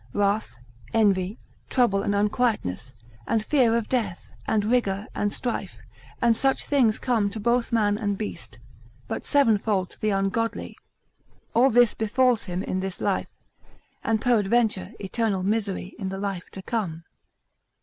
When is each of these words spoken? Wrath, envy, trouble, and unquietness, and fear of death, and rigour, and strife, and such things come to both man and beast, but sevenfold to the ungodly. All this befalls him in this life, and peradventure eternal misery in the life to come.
Wrath, 0.13 0.55
envy, 0.95 1.37
trouble, 1.69 2.01
and 2.01 2.15
unquietness, 2.15 2.91
and 3.27 3.45
fear 3.45 3.77
of 3.77 3.87
death, 3.87 4.31
and 4.47 4.65
rigour, 4.65 5.05
and 5.13 5.31
strife, 5.31 5.77
and 6.19 6.35
such 6.35 6.65
things 6.65 6.97
come 6.97 7.29
to 7.29 7.39
both 7.39 7.71
man 7.71 7.99
and 7.99 8.17
beast, 8.17 8.57
but 9.07 9.23
sevenfold 9.23 9.91
to 9.91 9.99
the 10.01 10.09
ungodly. 10.09 10.75
All 11.53 11.69
this 11.69 11.93
befalls 11.93 12.45
him 12.45 12.63
in 12.63 12.79
this 12.79 12.99
life, 12.99 13.27
and 14.03 14.19
peradventure 14.19 14.93
eternal 14.99 15.43
misery 15.43 15.93
in 15.99 16.09
the 16.09 16.17
life 16.17 16.49
to 16.53 16.63
come. 16.63 17.03